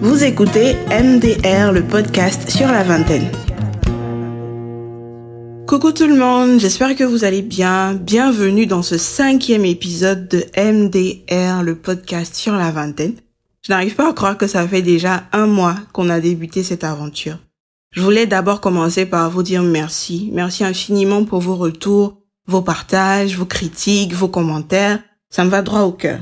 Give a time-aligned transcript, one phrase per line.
[0.00, 3.30] Vous écoutez MDR, le podcast sur la vingtaine.
[5.66, 7.92] Coucou tout le monde, j'espère que vous allez bien.
[7.94, 13.14] Bienvenue dans ce cinquième épisode de MDR, le podcast sur la vingtaine.
[13.62, 16.84] Je n'arrive pas à croire que ça fait déjà un mois qu'on a débuté cette
[16.84, 17.38] aventure.
[17.92, 20.30] Je voulais d'abord commencer par vous dire merci.
[20.32, 25.02] Merci infiniment pour vos retours, vos partages, vos critiques, vos commentaires.
[25.30, 26.20] Ça me va droit au cœur.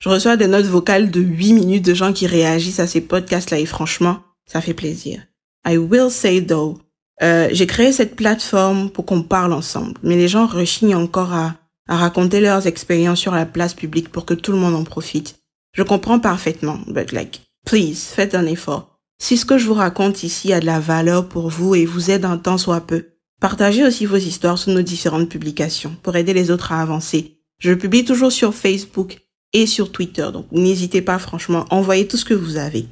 [0.00, 3.58] Je reçois des notes vocales de 8 minutes de gens qui réagissent à ces podcasts-là
[3.58, 5.20] et franchement, ça fait plaisir.
[5.66, 6.78] I will say though,
[7.22, 11.54] euh, j'ai créé cette plateforme pour qu'on parle ensemble, mais les gens rechignent encore à,
[11.86, 15.36] à raconter leurs expériences sur la place publique pour que tout le monde en profite.
[15.72, 18.89] Je comprends parfaitement, but like, please, faites un effort.
[19.20, 22.10] Si ce que je vous raconte ici a de la valeur pour vous et vous
[22.10, 23.10] aide un temps soit peu,
[23.40, 27.38] partagez aussi vos histoires sur nos différentes publications pour aider les autres à avancer.
[27.58, 29.20] Je publie toujours sur Facebook,
[29.52, 30.28] et sur Twitter.
[30.32, 32.86] Donc n'hésitez pas franchement, envoyez tout ce que vous avez.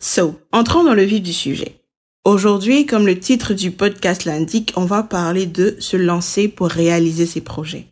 [0.00, 1.80] So, entrons dans le vif du sujet.
[2.24, 7.26] Aujourd'hui, comme le titre du podcast l'indique, on va parler de se lancer pour réaliser
[7.26, 7.86] ses projets.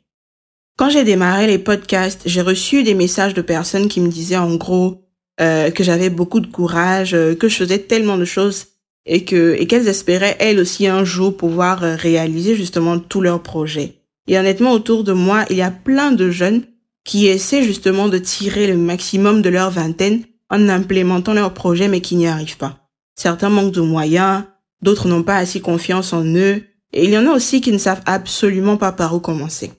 [0.79, 4.55] Quand j'ai démarré les podcasts, j'ai reçu des messages de personnes qui me disaient en
[4.57, 5.02] gros
[5.41, 8.67] euh, que j'avais beaucoup de courage, euh, que je faisais tellement de choses
[9.07, 13.43] et que et qu'elles espéraient elles aussi un jour pouvoir euh, réaliser justement tous leurs
[13.43, 13.97] projets.
[14.29, 16.63] Et honnêtement, autour de moi, il y a plein de jeunes
[17.05, 22.01] qui essaient justement de tirer le maximum de leur vingtaine en implémentant leurs projets mais
[22.01, 22.91] qui n'y arrivent pas.
[23.17, 24.45] Certains manquent de moyens,
[24.83, 27.79] d'autres n'ont pas assez confiance en eux, et il y en a aussi qui ne
[27.79, 29.73] savent absolument pas par où commencer.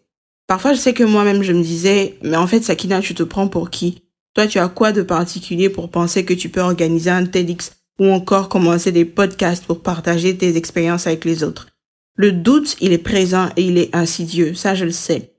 [0.47, 3.47] Parfois, je sais que moi-même, je me disais, mais en fait, Sakina, tu te prends
[3.47, 4.02] pour qui?
[4.33, 8.07] Toi, tu as quoi de particulier pour penser que tu peux organiser un TEDx ou
[8.07, 11.67] encore commencer des podcasts pour partager tes expériences avec les autres?
[12.15, 15.33] Le doute, il est présent et il est insidieux, ça je le sais.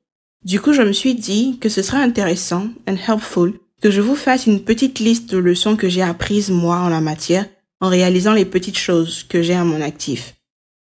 [0.45, 4.15] Du coup, je me suis dit que ce serait intéressant and helpful que je vous
[4.15, 7.47] fasse une petite liste de leçons que j'ai apprises moi en la matière
[7.81, 10.37] en réalisant les petites choses que j'ai à mon actif.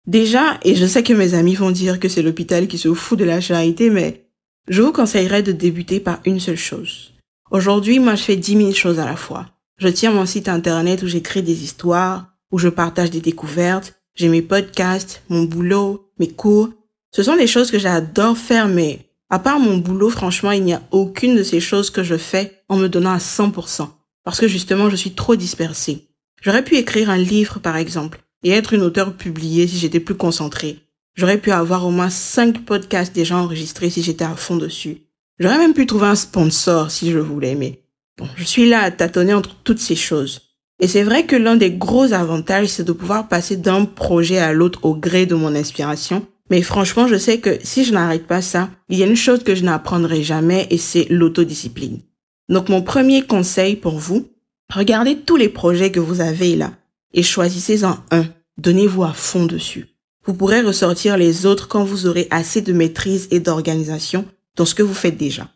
[0.05, 3.17] Déjà, et je sais que mes amis vont dire que c'est l'hôpital qui se fout
[3.17, 4.27] de la charité, mais
[4.67, 7.14] je vous conseillerais de débuter par une seule chose.
[7.51, 9.45] Aujourd'hui, moi, je fais dix mille choses à la fois.
[9.77, 14.29] Je tiens mon site internet où j'écris des histoires, où je partage des découvertes, j'ai
[14.29, 16.69] mes podcasts, mon boulot, mes cours.
[17.11, 20.73] Ce sont des choses que j'adore faire, mais à part mon boulot, franchement, il n'y
[20.73, 23.89] a aucune de ces choses que je fais en me donnant à 100%.
[24.23, 26.07] Parce que justement, je suis trop dispersée.
[26.41, 30.15] J'aurais pu écrire un livre, par exemple, et être une auteure publiée si j'étais plus
[30.15, 30.79] concentrée.
[31.15, 35.04] J'aurais pu avoir au moins 5 podcasts déjà enregistrés si j'étais à fond dessus.
[35.39, 37.81] J'aurais même pu trouver un sponsor si je voulais, mais
[38.17, 40.41] bon, je suis là à tâtonner entre toutes ces choses.
[40.79, 44.53] Et c'est vrai que l'un des gros avantages, c'est de pouvoir passer d'un projet à
[44.53, 48.41] l'autre au gré de mon inspiration mais franchement, je sais que si je n'arrête pas
[48.41, 52.01] ça, il y a une chose que je n'apprendrai jamais et c'est l'autodiscipline.
[52.49, 54.27] Donc mon premier conseil pour vous,
[54.71, 56.73] regardez tous les projets que vous avez là
[57.13, 58.25] et choisissez-en un.
[58.57, 59.87] Donnez-vous à fond dessus.
[60.25, 64.25] Vous pourrez ressortir les autres quand vous aurez assez de maîtrise et d'organisation
[64.55, 65.49] dans ce que vous faites déjà.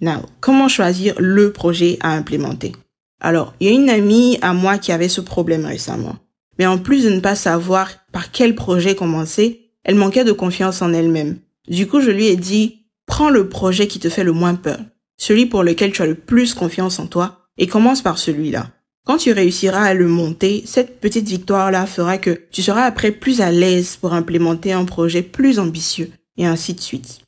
[0.00, 2.72] Now, comment choisir le projet à implémenter?
[3.20, 6.16] Alors, il y a une amie à moi qui avait ce problème récemment.
[6.58, 10.82] Mais en plus de ne pas savoir par quel projet commencer, elle manquait de confiance
[10.82, 11.38] en elle-même.
[11.68, 14.78] Du coup, je lui ai dit, prends le projet qui te fait le moins peur,
[15.16, 18.70] celui pour lequel tu as le plus confiance en toi, et commence par celui-là.
[19.06, 23.40] Quand tu réussiras à le monter, cette petite victoire-là fera que tu seras après plus
[23.40, 27.20] à l'aise pour implémenter un projet plus ambitieux, et ainsi de suite.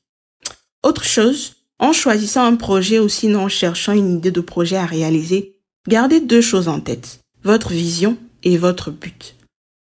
[0.89, 4.87] Autre chose, en choisissant un projet ou sinon en cherchant une idée de projet à
[4.87, 9.37] réaliser, gardez deux choses en tête, votre vision et votre but.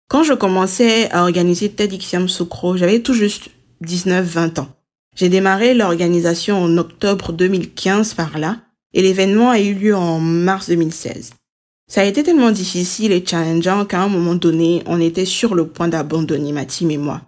[0.07, 3.49] Quand je commençais à organiser TEDxium Sucro, j'avais tout juste
[3.83, 4.69] 19-20 ans.
[5.17, 8.61] J'ai démarré l'organisation en octobre 2015 par là,
[8.93, 11.31] et l'événement a eu lieu en mars 2016.
[11.89, 15.67] Ça a été tellement difficile et challengeant qu'à un moment donné, on était sur le
[15.67, 17.21] point d'abandonner ma team et moi.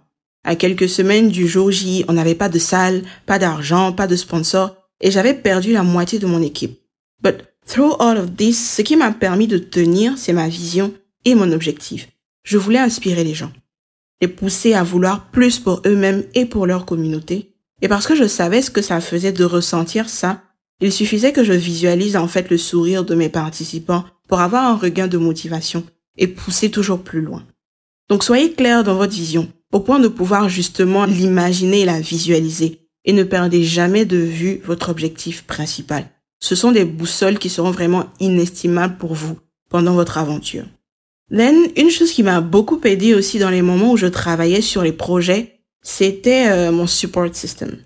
[0.48, 4.16] À quelques semaines du jour J, on n'avait pas de salle, pas d'argent, pas de
[4.16, 6.80] sponsor, et j'avais perdu la moitié de mon équipe.
[7.22, 10.94] But through all of this, ce qui m'a permis de tenir, c'est ma vision
[11.26, 12.08] et mon objectif.
[12.44, 13.52] Je voulais inspirer les gens,
[14.22, 17.54] les pousser à vouloir plus pour eux-mêmes et pour leur communauté.
[17.82, 20.40] Et parce que je savais ce que ça faisait de ressentir ça,
[20.80, 24.78] il suffisait que je visualise en fait le sourire de mes participants pour avoir un
[24.78, 25.84] regain de motivation
[26.16, 27.44] et pousser toujours plus loin.
[28.08, 32.88] Donc soyez clair dans votre vision, au point de pouvoir justement l'imaginer et la visualiser,
[33.04, 36.08] et ne perdez jamais de vue votre objectif principal.
[36.40, 39.38] Ce sont des boussoles qui seront vraiment inestimables pour vous
[39.68, 40.64] pendant votre aventure.
[41.30, 44.82] Then, une chose qui m'a beaucoup aidé aussi dans les moments où je travaillais sur
[44.82, 47.76] les projets, c'était euh, mon support system.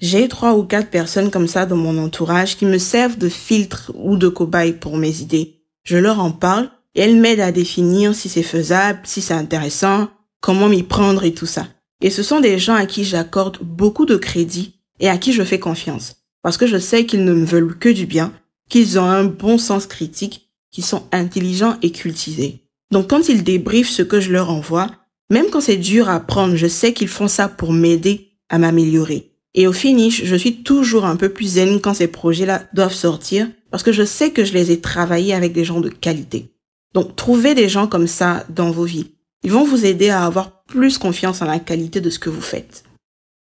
[0.00, 3.92] J'ai trois ou quatre personnes comme ça dans mon entourage qui me servent de filtre
[3.94, 5.56] ou de cobaye pour mes idées.
[5.82, 10.08] Je leur en parle et elles m'aident à définir si c'est faisable, si c'est intéressant,
[10.40, 11.68] comment m'y prendre et tout ça.
[12.00, 15.42] Et ce sont des gens à qui j'accorde beaucoup de crédit et à qui je
[15.42, 16.16] fais confiance.
[16.42, 18.32] Parce que je sais qu'ils ne me veulent que du bien,
[18.68, 22.60] qu'ils ont un bon sens critique, qu'ils sont intelligents et cultivés.
[22.90, 24.90] Donc quand ils débriefent ce que je leur envoie,
[25.30, 29.32] même quand c'est dur à prendre, je sais qu'ils font ça pour m'aider à m'améliorer.
[29.54, 33.48] Et au finish, je suis toujours un peu plus zen quand ces projets-là doivent sortir
[33.70, 36.54] parce que je sais que je les ai travaillés avec des gens de qualité.
[36.94, 39.10] Donc trouvez des gens comme ça dans vos vies.
[39.42, 42.40] Ils vont vous aider à avoir plus confiance en la qualité de ce que vous
[42.40, 42.84] faites.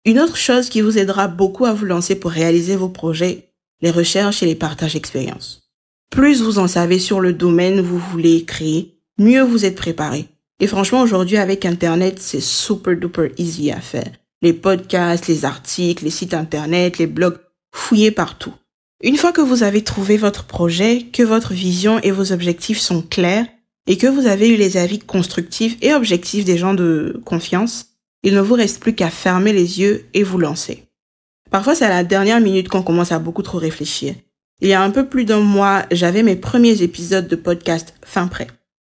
[0.04, 3.90] Une autre chose qui vous aidera beaucoup à vous lancer pour réaliser vos projets, les
[3.90, 5.70] recherches et les partages d'expériences.
[6.10, 10.28] Plus vous en savez sur le domaine que vous voulez créer, mieux vous êtes préparé.
[10.60, 14.10] Et franchement, aujourd'hui, avec Internet, c'est super duper easy à faire.
[14.42, 17.38] Les podcasts, les articles, les sites Internet, les blogs,
[17.72, 18.54] fouillez partout.
[19.02, 23.02] Une fois que vous avez trouvé votre projet, que votre vision et vos objectifs sont
[23.02, 23.46] clairs,
[23.88, 27.86] et que vous avez eu les avis constructifs et objectifs des gens de confiance,
[28.22, 30.84] il ne vous reste plus qu'à fermer les yeux et vous lancer.
[31.50, 34.14] Parfois, c'est à la dernière minute qu'on commence à beaucoup trop réfléchir.
[34.60, 38.26] Il y a un peu plus d'un mois, j'avais mes premiers épisodes de podcast fin
[38.26, 38.48] prêt.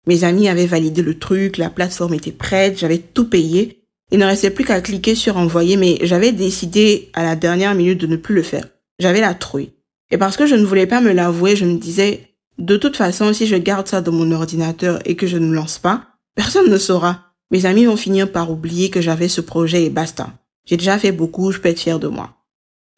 [0.06, 3.82] Mes amis avaient validé le truc, la plateforme était prête, j'avais tout payé.
[4.12, 8.00] Il ne restait plus qu'à cliquer sur envoyer, mais j'avais décidé à la dernière minute
[8.00, 8.66] de ne plus le faire.
[8.98, 9.72] J'avais la trouille.
[10.10, 12.25] Et parce que je ne voulais pas me l'avouer, je me disais,
[12.58, 15.78] de toute façon, si je garde ça dans mon ordinateur et que je ne lance
[15.78, 17.32] pas, personne ne saura.
[17.50, 20.30] Mes amis vont finir par oublier que j'avais ce projet et basta.
[20.64, 22.34] J'ai déjà fait beaucoup, je peux être fier de moi.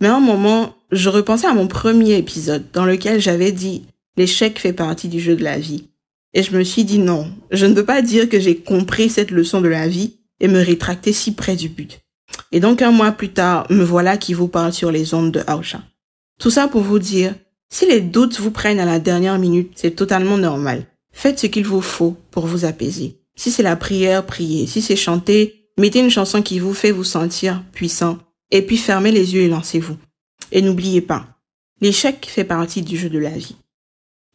[0.01, 3.85] Mais à un moment, je repensais à mon premier épisode dans lequel j'avais dit
[4.17, 5.89] l'échec fait partie du jeu de la vie.
[6.35, 9.31] Et je me suis dit non, je ne peux pas dire que j'ai compris cette
[9.31, 12.01] leçon de la vie et me rétracter si près du but.
[12.53, 15.43] Et donc un mois plus tard, me voilà qui vous parle sur les ondes de
[15.47, 15.83] Aosha.
[16.39, 17.35] Tout ça pour vous dire,
[17.71, 20.87] si les doutes vous prennent à la dernière minute, c'est totalement normal.
[21.13, 23.19] Faites ce qu'il vous faut pour vous apaiser.
[23.37, 24.67] Si c'est la prière, priez.
[24.67, 28.19] Si c'est chanter, mettez une chanson qui vous fait vous sentir puissant.
[28.51, 29.97] Et puis fermez les yeux et lancez-vous.
[30.53, 31.27] Et n'oubliez pas,
[31.81, 33.57] l'échec fait partie du jeu de la vie.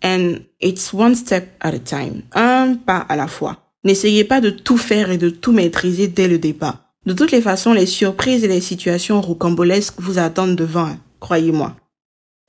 [0.04, 2.22] And it's one step at a time.
[2.34, 3.74] Un pas à la fois.
[3.84, 6.94] N'essayez pas de tout faire et de tout maîtriser dès le départ.
[7.06, 11.76] De toutes les façons, les surprises et les situations rocambolesques vous attendent devant, croyez-moi.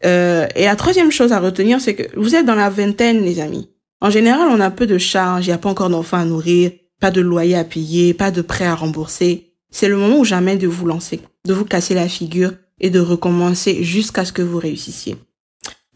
[0.04, 3.40] Euh, et la troisième chose à retenir, c'est que vous êtes dans la vingtaine, les
[3.40, 3.70] amis.
[4.00, 6.72] En général, on a peu de charges, il n'y a pas encore d'enfants à nourrir,
[7.00, 9.52] pas de loyer à payer, pas de prêts à rembourser.
[9.70, 13.00] C'est le moment ou jamais de vous lancer, de vous casser la figure et de
[13.00, 15.16] recommencer jusqu'à ce que vous réussissiez.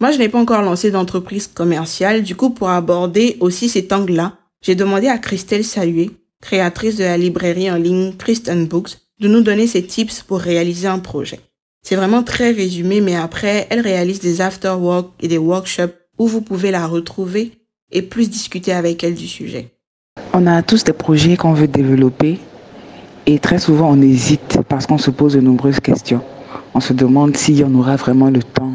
[0.01, 2.23] Moi, je n'ai pas encore lancé d'entreprise commerciale.
[2.23, 7.19] Du coup, pour aborder aussi cet angle-là, j'ai demandé à Christelle Saluer, créatrice de la
[7.19, 11.41] librairie en ligne Christian Books, de nous donner ses tips pour réaliser un projet.
[11.89, 16.43] C'est vraiment très résumé, mais après, elle réalise des after-work et des workshops où vous
[16.43, 17.53] pouvez la retrouver
[17.91, 19.71] et plus discuter avec elle du sujet.
[20.35, 22.41] On a tous des projets qu'on veut développer
[23.25, 26.21] et très souvent on hésite parce qu'on se pose de nombreuses questions.
[26.75, 28.75] On se demande si on aura vraiment le temps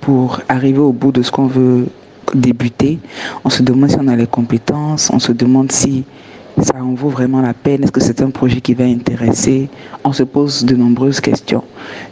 [0.00, 1.88] pour arriver au bout de ce qu'on veut
[2.34, 3.00] débuter.
[3.44, 6.04] On se demande si on a les compétences, on se demande si
[6.62, 9.68] ça en vaut vraiment la peine, est-ce que c'est un projet qui va intéresser?
[10.04, 11.64] On se pose de nombreuses questions.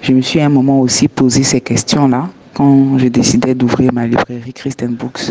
[0.02, 4.06] Je me suis à un moment aussi posé ces questions-là quand j'ai décidé d'ouvrir ma
[4.06, 5.30] librairie Christian Books,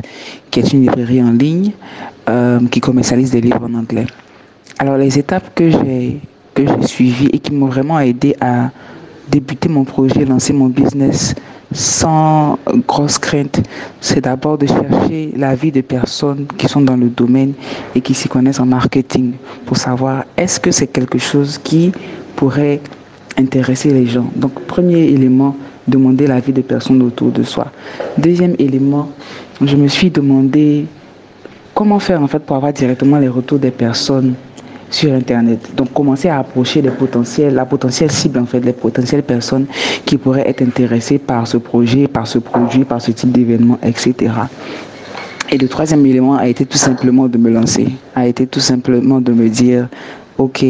[0.49, 1.71] qui est une librairie en ligne
[2.29, 4.07] euh, qui commercialise des livres en anglais.
[4.79, 6.21] Alors les étapes que j'ai
[6.53, 8.71] que j'ai suivies et qui m'ont vraiment aidé à
[9.29, 11.35] débuter mon projet, lancer mon business
[11.71, 12.57] sans
[12.87, 13.61] grosse crainte,
[13.99, 17.53] c'est d'abord de chercher l'avis de personnes qui sont dans le domaine
[17.93, 19.33] et qui s'y connaissent en marketing
[19.65, 21.91] pour savoir est-ce que c'est quelque chose qui
[22.35, 22.79] pourrait
[23.37, 24.29] intéresser les gens.
[24.35, 25.55] Donc, premier élément,
[25.87, 27.67] demander l'avis des personnes autour de soi.
[28.17, 29.09] Deuxième élément,
[29.61, 30.85] je me suis demandé
[31.73, 34.33] comment faire en fait pour avoir directement les retours des personnes
[34.89, 35.59] sur Internet.
[35.75, 39.65] Donc, commencer à approcher les potentiels, la potentielle cible, en fait, les potentielles personnes
[40.05, 44.31] qui pourraient être intéressées par ce projet, par ce produit, par ce type d'événement, etc.
[45.49, 49.21] Et le troisième élément a été tout simplement de me lancer, a été tout simplement
[49.21, 49.87] de me dire,
[50.37, 50.65] OK,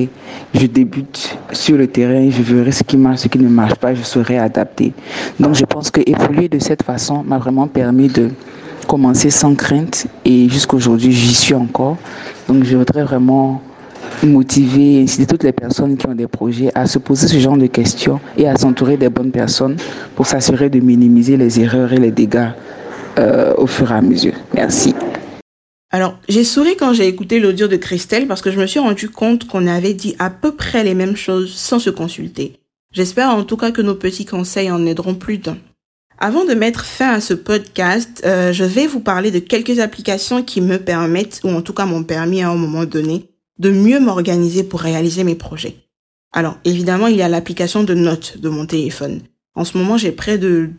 [0.54, 3.94] je débute sur le terrain, je verrai ce qui marche, ce qui ne marche pas,
[3.94, 4.94] je serai adapté.
[5.40, 8.30] Donc, je pense que évoluer de cette façon m'a vraiment permis de
[8.88, 11.98] commencer sans crainte et jusqu'aujourd'hui, j'y suis encore.
[12.48, 13.62] Donc, je voudrais vraiment
[14.24, 17.68] motiver, inciter toutes les personnes qui ont des projets à se poser ce genre de
[17.68, 19.78] questions et à s'entourer des bonnes personnes
[20.16, 22.50] pour s'assurer de minimiser les erreurs et les dégâts
[23.20, 24.34] euh, au fur et à mesure.
[24.54, 24.94] Merci.
[25.90, 29.10] Alors, j'ai souri quand j'ai écouté l'audio de Christelle parce que je me suis rendu
[29.10, 32.60] compte qu'on avait dit à peu près les mêmes choses sans se consulter.
[32.92, 35.58] J'espère en tout cas que nos petits conseils en aideront plus d'un.
[36.20, 40.42] Avant de mettre fin à ce podcast, euh, je vais vous parler de quelques applications
[40.42, 44.00] qui me permettent, ou en tout cas m'ont permis à un moment donné, de mieux
[44.00, 45.78] m'organiser pour réaliser mes projets.
[46.32, 49.22] Alors, évidemment, il y a l'application de notes de mon téléphone.
[49.56, 50.70] En ce moment, j'ai près de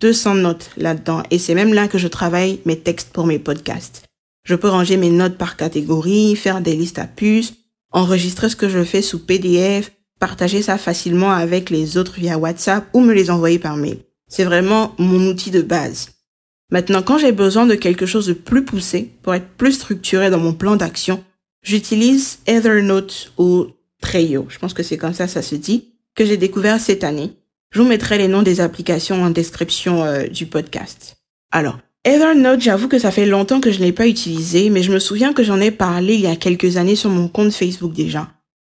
[0.00, 4.04] 200 notes là-dedans et c'est même là que je travaille mes textes pour mes podcasts.
[4.44, 7.54] Je peux ranger mes notes par catégorie, faire des listes à puces,
[7.92, 9.90] enregistrer ce que je fais sous PDF,
[10.20, 13.98] partager ça facilement avec les autres via WhatsApp ou me les envoyer par mail.
[14.28, 16.10] C'est vraiment mon outil de base.
[16.70, 20.38] Maintenant, quand j'ai besoin de quelque chose de plus poussé pour être plus structuré dans
[20.38, 21.22] mon plan d'action,
[21.66, 23.66] j'utilise Ethernote ou
[24.00, 24.46] Trello.
[24.48, 27.32] Je pense que c'est comme ça ça se dit, que j'ai découvert cette année.
[27.72, 31.16] Je vous mettrai les noms des applications en description euh, du podcast.
[31.50, 34.92] Alors, Evernote, j'avoue que ça fait longtemps que je ne l'ai pas utilisé, mais je
[34.92, 37.92] me souviens que j'en ai parlé il y a quelques années sur mon compte Facebook
[37.92, 38.30] déjà.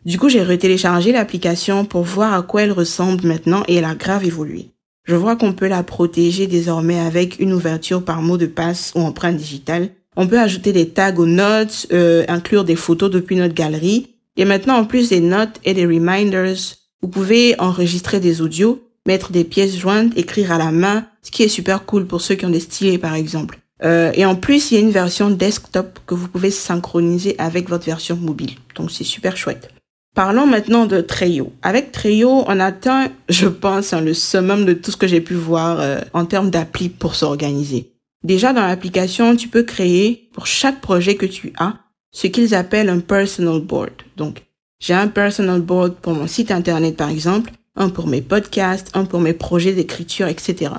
[0.04, 3.94] Du coup, j'ai retéléchargé l'application pour voir à quoi elle ressemble maintenant et elle a
[3.94, 4.72] grave évolué.
[5.04, 9.02] Je vois qu'on peut la protéger désormais avec une ouverture par mot de passe ou
[9.02, 9.90] empreinte digitale.
[10.22, 14.16] On peut ajouter des tags aux notes, euh, inclure des photos depuis notre galerie.
[14.36, 19.32] Et maintenant, en plus des notes et des reminders, vous pouvez enregistrer des audios mettre
[19.32, 22.46] des pièces jointes, écrire à la main, ce qui est super cool pour ceux qui
[22.46, 23.60] ont des stylés par exemple.
[23.82, 27.70] Euh, et en plus, il y a une version desktop que vous pouvez synchroniser avec
[27.70, 28.56] votre version mobile.
[28.76, 29.70] Donc c'est super chouette.
[30.16, 31.54] Parlons maintenant de Trello.
[31.62, 35.36] Avec Trello, on atteint, je pense, hein, le summum de tout ce que j'ai pu
[35.36, 37.94] voir euh, en termes d'appli pour s'organiser.
[38.24, 41.76] Déjà dans l'application, tu peux créer pour chaque projet que tu as
[42.12, 43.94] ce qu'ils appellent un personal board.
[44.18, 44.44] Donc,
[44.80, 49.06] j'ai un personal board pour mon site internet par exemple, un pour mes podcasts, un
[49.06, 50.74] pour mes projets d'écriture, etc.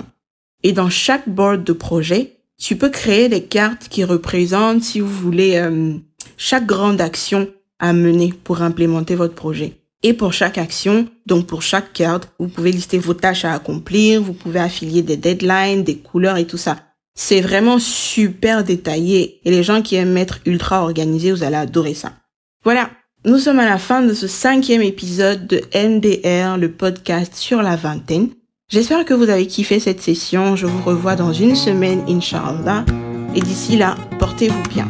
[0.63, 5.09] Et dans chaque board de projet, tu peux créer des cartes qui représentent, si vous
[5.09, 5.95] voulez, euh,
[6.37, 9.79] chaque grande action à mener pour implémenter votre projet.
[10.03, 14.23] Et pour chaque action, donc pour chaque carte, vous pouvez lister vos tâches à accomplir,
[14.23, 16.90] vous pouvez affilier des deadlines, des couleurs et tout ça.
[17.15, 21.95] C'est vraiment super détaillé et les gens qui aiment être ultra organisés, vous allez adorer
[21.95, 22.13] ça.
[22.65, 22.91] Voilà,
[23.25, 27.77] nous sommes à la fin de ce cinquième épisode de MDR, le podcast sur la
[27.77, 28.31] vingtaine.
[28.71, 30.55] J'espère que vous avez kiffé cette session.
[30.57, 32.85] Je vous revois dans une semaine, Inch'Allah.
[33.35, 34.89] Et d'ici là, portez-vous bien.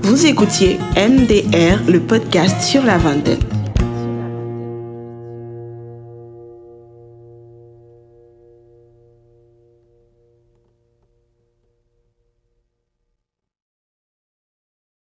[0.00, 3.53] Vous écoutiez MDR, le podcast sur la vingtaine.